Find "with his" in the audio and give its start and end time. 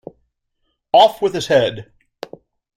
1.21-1.45